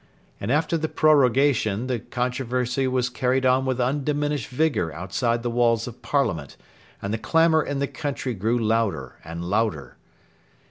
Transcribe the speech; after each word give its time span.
And 0.39 0.51
after 0.51 0.79
the 0.79 0.87
prorogation 0.89 1.85
the 1.85 1.99
controversy 1.99 2.87
was 2.87 3.07
carried 3.07 3.45
on 3.45 3.67
with 3.67 3.79
undiminished 3.79 4.47
vigour 4.47 4.91
outside 4.91 5.43
the 5.43 5.51
walls 5.51 5.87
of 5.87 6.01
Parliament, 6.01 6.57
and 7.03 7.13
the 7.13 7.19
clamour 7.19 7.61
in 7.61 7.77
the 7.77 7.87
country 7.87 8.33
grew 8.33 8.57
louder 8.57 9.17
and 9.23 9.45
louder. 9.45 9.97